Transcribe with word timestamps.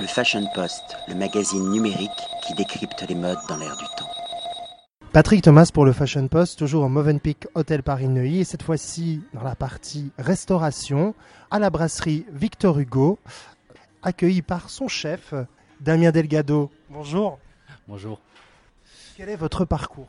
Le 0.00 0.06
Fashion 0.06 0.46
Post, 0.54 0.96
le 1.08 1.16
magazine 1.16 1.70
numérique 1.70 2.10
qui 2.46 2.54
décrypte 2.54 3.04
les 3.08 3.16
modes 3.16 3.38
dans 3.48 3.56
l'air 3.56 3.76
du 3.76 3.84
temps. 3.96 4.08
Patrick 5.12 5.42
Thomas 5.42 5.70
pour 5.74 5.84
le 5.84 5.92
Fashion 5.92 6.28
Post, 6.28 6.56
toujours 6.56 6.84
au 6.84 6.88
Movenpick 6.88 7.48
Hôtel 7.56 7.82
Paris-Neuilly 7.82 8.40
et 8.40 8.44
cette 8.44 8.62
fois-ci 8.62 9.22
dans 9.34 9.42
la 9.42 9.56
partie 9.56 10.12
restauration 10.16 11.16
à 11.50 11.58
la 11.58 11.70
brasserie 11.70 12.26
Victor 12.32 12.78
Hugo, 12.78 13.18
accueilli 14.02 14.40
par 14.40 14.70
son 14.70 14.86
chef 14.86 15.34
Damien 15.80 16.12
Delgado. 16.12 16.70
Bonjour. 16.90 17.40
Bonjour. 17.88 18.20
Quel 19.16 19.28
est 19.30 19.36
votre 19.36 19.64
parcours? 19.64 20.06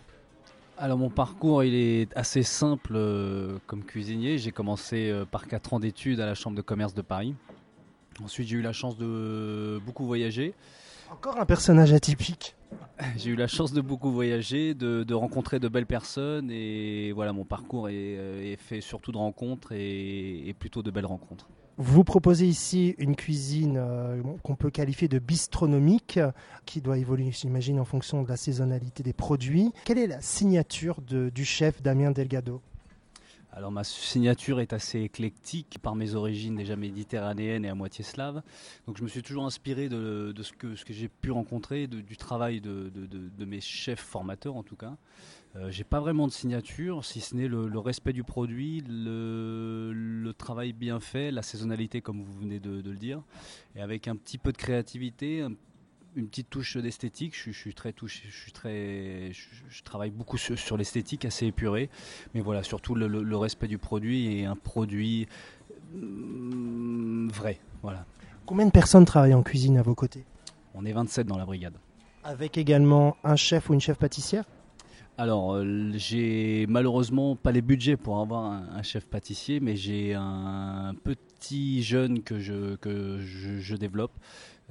Alors 0.78 1.00
mon 1.00 1.10
parcours 1.10 1.64
il 1.64 1.74
est 1.74 2.16
assez 2.16 2.44
simple 2.44 2.94
euh, 2.96 3.58
comme 3.66 3.84
cuisinier. 3.84 4.38
J'ai 4.38 4.52
commencé 4.52 5.10
euh, 5.10 5.26
par 5.26 5.48
4 5.48 5.74
ans 5.74 5.80
d'études 5.80 6.20
à 6.20 6.28
la 6.28 6.36
Chambre 6.36 6.56
de 6.56 6.62
commerce 6.62 6.94
de 6.94 7.02
Paris. 7.02 7.34
Ensuite 8.24 8.48
j'ai 8.48 8.58
eu 8.58 8.62
la 8.62 8.74
chance 8.74 8.98
de 8.98 9.80
beaucoup 9.86 10.06
voyager. 10.06 10.54
Encore 11.12 11.40
un 11.40 11.46
personnage 11.46 11.92
atypique. 11.94 12.56
J'ai 13.18 13.32
eu 13.32 13.36
la 13.36 13.48
chance 13.48 13.72
de 13.74 13.82
beaucoup 13.82 14.12
voyager, 14.12 14.74
de, 14.76 15.04
de 15.04 15.14
rencontrer 15.16 15.60
de 15.60 15.68
belles 15.70 15.86
personnes 15.88 16.52
et 16.52 17.12
voilà 17.14 17.34
mon 17.34 17.46
parcours 17.46 17.90
est, 17.90 17.94
euh, 17.96 18.52
est 18.54 18.58
fait 18.58 18.82
surtout 18.82 19.12
de 19.12 19.18
rencontres 19.18 19.72
et, 19.72 20.48
et 20.48 20.54
plutôt 20.54 20.84
de 20.84 20.92
belles 20.92 21.06
rencontres. 21.08 21.48
Vous 21.78 22.04
proposez 22.04 22.46
ici 22.46 22.94
une 22.98 23.16
cuisine 23.16 23.78
euh, 23.78 24.22
qu'on 24.44 24.56
peut 24.56 24.70
qualifier 24.70 25.08
de 25.08 25.18
bistronomique, 25.18 26.20
qui 26.66 26.82
doit 26.82 26.98
évoluer, 26.98 27.32
j'imagine, 27.32 27.80
en 27.80 27.86
fonction 27.86 28.22
de 28.22 28.28
la 28.28 28.36
saisonnalité 28.38 29.02
des 29.02 29.14
produits. 29.14 29.72
Quelle 29.86 29.98
est 29.98 30.08
la 30.08 30.20
signature 30.22 31.00
de- 31.02 31.30
du 31.34 31.46
chef 31.46 31.82
Damien 31.82 32.12
Delgado? 32.12 32.62
Alors 33.60 33.74
ma 33.74 33.84
signature 33.84 34.62
est 34.62 34.72
assez 34.72 35.02
éclectique 35.02 35.80
par 35.82 35.94
mes 35.94 36.16
origines 36.16 36.56
déjà 36.56 36.78
méditerranéennes 36.78 37.66
et 37.66 37.68
à 37.68 37.76
moitié 37.76 38.06
slaves. 38.06 38.42
Donc 38.88 38.98
je 38.98 39.04
me 39.04 39.10
suis 39.10 39.22
toujours 39.22 39.46
inspiré 39.46 39.90
de, 39.90 40.34
ce 40.42 40.54
que, 40.54 40.70
j'ai 40.88 41.10
pu 41.10 41.30
rencontrer, 41.32 41.86
du 41.88 42.16
travail 42.16 42.62
de, 42.62 42.90
mes 43.46 43.60
chefs 43.60 44.00
formateurs 44.00 44.56
en 44.56 44.64
tout 44.64 44.78
cas. 44.78 44.96
Euh, 45.58 45.70
j'ai 45.72 45.84
pas 45.84 46.00
vraiment 46.00 46.26
de 46.26 46.32
signature, 46.32 47.04
si 47.04 47.20
ce 47.20 47.36
n'est 47.36 47.50
le, 47.50 47.80
respect 47.80 48.14
du 48.14 48.24
produit, 48.24 48.82
le, 48.88 50.32
travail 50.38 50.72
bien 50.72 51.02
fait, 51.02 51.30
la 51.30 51.42
saisonnalité 51.42 52.00
comme 52.00 52.22
vous 52.22 52.40
venez 52.40 52.62
de, 52.62 52.82
le 52.90 52.98
dire, 52.98 53.22
et 53.76 53.82
avec 53.82 54.08
un 54.08 54.16
petit 54.16 54.38
peu 54.38 54.54
de 54.54 54.58
créativité, 54.58 55.46
une 56.16 56.28
petite 56.28 56.50
touche 56.50 56.78
d'esthétique. 56.78 57.36
Je, 57.36 57.40
suis- 57.42 57.54
je 57.54 57.60
suis 57.60 57.74
très 57.74 57.94
touché, 57.94 58.24
je 58.30 58.38
suis 58.38 58.52
très, 58.52 59.32
je, 59.32 59.42
je 59.70 59.84
travaille 59.84 60.12
beaucoup 60.12 60.38
sur, 60.38 60.58
sur 60.58 60.78
l'esthétique, 60.78 61.26
assez 61.26 61.46
épuré. 61.48 61.90
Mais 62.34 62.42
voilà, 62.42 62.64
surtout 62.64 62.96
le, 62.96 63.08
le- 63.08 63.24
le 63.24 63.38
respect 63.38 63.68
du 63.68 63.78
produit 63.78 64.40
et 64.40 64.46
un 64.46 64.56
produit 64.56 65.28
mm, 65.94 67.30
vrai. 67.30 67.60
Voilà. 67.82 68.06
Combien 68.46 68.66
de 68.66 68.72
personnes 68.72 69.06
travaillent 69.06 69.34
en 69.34 69.44
cuisine 69.44 69.78
à 69.78 69.82
vos 69.82 69.96
côtés? 69.96 70.26
On 70.74 70.86
est 70.86 70.94
27 70.94 71.28
dans 71.28 71.38
la 71.38 71.46
brigade. 71.46 71.76
Avec 72.24 72.58
également 72.58 73.16
un 73.24 73.36
chef 73.36 73.70
ou 73.70 73.74
une 73.74 73.82
chef 73.82 73.98
pâtissière? 73.98 74.46
Alors, 75.18 75.54
euh, 75.56 75.92
j'ai 75.96 76.66
malheureusement 76.70 77.36
pas 77.36 77.52
les 77.52 77.62
budgets 77.62 77.98
pour 77.98 78.20
avoir 78.20 78.46
un, 78.46 78.70
un 78.74 78.84
chef 78.84 79.06
pâtissier, 79.06 79.60
mais 79.60 79.76
j'ai 79.76 80.14
un 80.16 80.94
petit 81.04 81.84
jeune 81.84 82.24
que 82.24 82.40
je, 82.40 82.76
que 82.78 83.20
je, 83.20 83.60
je 83.60 83.76
développe. 83.76 84.14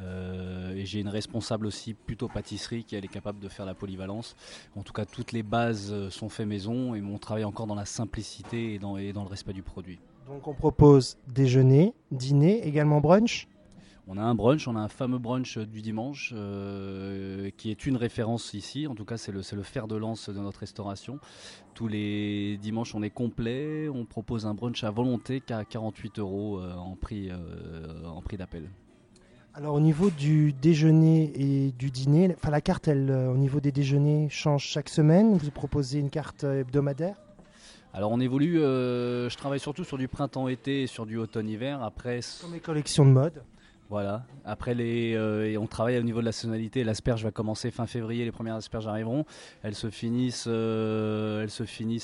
Euh, 0.00 0.74
et 0.74 0.84
j'ai 0.86 1.00
une 1.00 1.08
responsable 1.08 1.66
aussi 1.66 1.94
plutôt 1.94 2.28
pâtisserie 2.28 2.84
qui 2.84 2.94
elle 2.94 3.04
est 3.04 3.08
capable 3.08 3.40
de 3.40 3.48
faire 3.48 3.66
la 3.66 3.74
polyvalence. 3.74 4.36
En 4.76 4.82
tout 4.82 4.92
cas, 4.92 5.04
toutes 5.04 5.32
les 5.32 5.42
bases 5.42 5.92
euh, 5.92 6.10
sont 6.10 6.28
faites 6.28 6.46
maison 6.46 6.94
et 6.94 7.00
mon 7.00 7.18
travail 7.18 7.44
encore 7.44 7.66
dans 7.66 7.74
la 7.74 7.84
simplicité 7.84 8.74
et 8.74 8.78
dans, 8.78 8.96
et 8.96 9.12
dans 9.12 9.22
le 9.22 9.28
respect 9.28 9.52
du 9.52 9.62
produit. 9.62 9.98
Donc 10.28 10.46
on 10.46 10.54
propose 10.54 11.16
déjeuner, 11.26 11.94
dîner, 12.10 12.66
également 12.66 13.00
brunch? 13.00 13.48
On 14.10 14.16
a 14.16 14.22
un 14.22 14.34
brunch, 14.34 14.66
on 14.66 14.74
a 14.74 14.80
un 14.80 14.88
fameux 14.88 15.18
brunch 15.18 15.58
du 15.58 15.82
dimanche 15.82 16.32
euh, 16.34 17.50
qui 17.58 17.70
est 17.70 17.84
une 17.84 17.98
référence 17.98 18.54
ici. 18.54 18.86
En 18.86 18.94
tout 18.94 19.04
cas, 19.04 19.18
c'est 19.18 19.32
le, 19.32 19.42
fer 19.62 19.86
de 19.86 19.96
lance 19.96 20.30
de 20.30 20.40
notre 20.40 20.60
restauration. 20.60 21.18
Tous 21.74 21.88
les 21.88 22.56
dimanches, 22.56 22.94
on 22.94 23.02
est 23.02 23.10
complet. 23.10 23.86
On 23.90 24.06
propose 24.06 24.46
un 24.46 24.54
brunch 24.54 24.82
à 24.82 24.90
volonté 24.90 25.42
qu'à 25.42 25.62
48 25.66 26.20
euros 26.20 26.58
euh, 26.58 26.74
en 26.74 26.96
prix, 26.96 27.28
euh, 27.30 28.06
en 28.06 28.22
prix 28.22 28.38
d'appel. 28.38 28.70
Alors 29.58 29.74
au 29.74 29.80
niveau 29.80 30.08
du 30.08 30.52
déjeuner 30.52 31.32
et 31.34 31.72
du 31.72 31.90
dîner, 31.90 32.32
enfin 32.36 32.52
la 32.52 32.60
carte, 32.60 32.86
elle, 32.86 33.10
euh, 33.10 33.28
au 33.28 33.36
niveau 33.36 33.58
des 33.58 33.72
déjeuners, 33.72 34.28
change 34.30 34.62
chaque 34.62 34.88
semaine. 34.88 35.36
Vous 35.36 35.50
proposez 35.50 35.98
une 35.98 36.10
carte 36.10 36.44
euh, 36.44 36.60
hebdomadaire? 36.60 37.16
Alors, 37.92 38.12
on 38.12 38.20
évolue. 38.20 38.60
euh, 38.60 39.28
je 39.28 39.36
travaille 39.36 39.58
surtout 39.58 39.82
sur 39.82 39.98
du 39.98 40.06
printemps-été 40.06 40.82
et 40.84 40.86
sur 40.86 41.06
du 41.06 41.16
automne-hiver. 41.16 41.82
Après, 41.82 42.20
Comme 42.40 42.52
les 42.52 42.60
collections 42.60 43.04
de 43.04 43.10
mode. 43.10 43.42
Voilà. 43.90 44.26
Après 44.44 44.74
les, 44.74 45.14
euh, 45.14 45.56
on 45.58 45.66
travaille 45.66 45.98
au 45.98 46.02
niveau 46.02 46.20
de 46.20 46.26
la 46.26 46.32
saisonnalité. 46.32 46.84
L'asperge 46.84 47.24
va 47.24 47.30
commencer 47.30 47.70
fin 47.70 47.86
février. 47.86 48.24
Les 48.26 48.32
premières 48.32 48.56
asperges 48.56 48.86
arriveront. 48.86 49.24
Elles 49.62 49.74
se 49.74 49.88
finissent, 49.88 50.44
euh, 50.46 51.46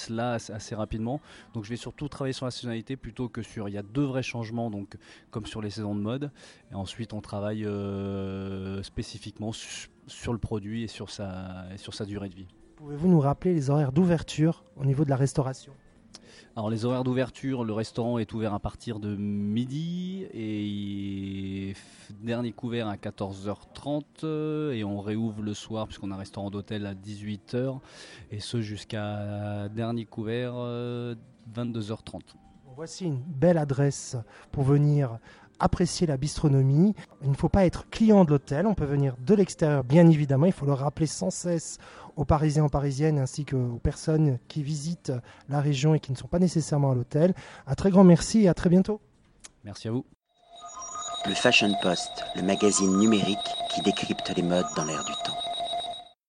là 0.09 0.33
assez, 0.33 0.75
rapidement. 0.75 1.21
Donc 1.53 1.65
je 1.65 1.71
vais 1.71 1.77
surtout 1.77 2.09
travailler 2.09 2.33
sur 2.33 2.47
la 2.47 2.50
saisonnalité 2.50 2.97
plutôt 2.97 3.28
que 3.28 3.43
sur. 3.43 3.69
Il 3.69 3.75
y 3.75 3.78
a 3.78 3.83
deux 3.83 4.05
vrais 4.05 4.22
changements, 4.22 4.71
donc 4.71 4.97
comme 5.31 5.45
sur 5.45 5.61
les 5.61 5.71
saisons 5.71 5.95
de 5.95 6.00
mode. 6.00 6.31
Et 6.72 6.75
ensuite 6.75 7.12
on 7.12 7.21
travaille 7.21 7.67
euh, 7.67 8.83
spécifiquement 8.83 9.53
su- 9.53 9.91
sur 10.06 10.33
le 10.33 10.39
produit 10.39 10.84
et 10.84 10.89
sur 10.89 11.11
sa, 11.11 11.65
et 11.72 11.77
sur 11.77 11.93
sa 11.93 12.06
durée 12.06 12.31
de 12.31 12.34
vie. 12.34 12.49
Pouvez-vous 12.77 13.09
nous 13.09 13.21
rappeler 13.21 13.53
les 13.53 13.69
horaires 13.71 13.93
d'ouverture 13.93 14.65
au 14.77 14.84
niveau 14.84 15.05
de 15.05 15.11
la 15.11 15.16
restauration? 15.16 15.72
Alors 16.56 16.71
les 16.71 16.84
horaires 16.84 17.05
d'ouverture, 17.05 17.65
le 17.65 17.72
restaurant 17.72 18.19
est 18.19 18.33
ouvert 18.33 18.55
à 18.55 18.61
partir 18.61 19.00
de 19.00 19.15
midi 19.17 20.25
et 20.33 21.75
dernier 22.21 22.53
couvert 22.53 22.89
à 22.89 22.97
14h30 22.97 24.03
euh, 24.25 24.72
et 24.72 24.84
on 24.84 25.00
réouvre 25.00 25.43
le 25.43 25.55
soir 25.55 25.87
puisqu'on 25.87 26.11
a 26.11 26.15
un 26.15 26.19
restaurant 26.19 26.50
d'hôtel 26.50 26.87
à 26.87 26.95
18h 26.95 27.78
et 28.31 28.41
ce 28.41 28.61
jusqu'à 28.61 29.69
dernier 29.69 30.05
couvert 30.05 30.55
euh, 30.56 31.15
22h30. 31.55 32.21
Voici 32.77 33.05
une 33.05 33.21
belle 33.21 33.59
adresse 33.59 34.16
pour 34.51 34.65
venir 34.65 35.19
apprécier 35.59 36.06
la 36.06 36.16
bistronomie. 36.16 36.94
Il 37.22 37.31
ne 37.31 37.34
faut 37.34 37.48
pas 37.48 37.65
être 37.65 37.88
client 37.91 38.25
de 38.25 38.31
l'hôtel, 38.31 38.66
on 38.66 38.75
peut 38.75 38.84
venir 38.84 39.16
de 39.25 39.34
l'extérieur 39.34 39.84
bien 39.84 40.09
évidemment, 40.09 40.47
il 40.47 40.53
faut 40.53 40.66
le 40.66 40.72
rappeler 40.72 41.06
sans 41.06 41.31
cesse 41.31 41.78
aux 42.16 42.25
Parisiens, 42.25 42.65
aux 42.65 42.69
Parisiennes 42.69 43.19
ainsi 43.19 43.44
qu'aux 43.44 43.81
personnes 43.82 44.38
qui 44.48 44.62
visitent 44.62 45.12
la 45.48 45.60
région 45.60 45.94
et 45.94 46.00
qui 46.00 46.12
ne 46.12 46.16
sont 46.16 46.28
pas 46.28 46.38
nécessairement 46.38 46.92
à 46.92 46.94
l'hôtel. 46.94 47.34
Un 47.66 47.75
très 47.75 47.91
grand 47.91 48.04
merci 48.04 48.44
et 48.44 48.48
à 48.48 48.54
très 48.54 48.70
bientôt. 48.70 49.00
Merci 49.65 49.88
à 49.88 49.92
vous. 49.92 50.04
Le 51.26 51.34
Fashion 51.34 51.72
Post, 51.82 52.25
le 52.36 52.42
magazine 52.42 52.98
numérique 52.98 53.38
qui 53.75 53.81
décrypte 53.82 54.31
les 54.36 54.42
modes 54.42 54.66
dans 54.76 54.84
l'air 54.84 55.03
du 55.04 55.12
temps. 55.25 55.44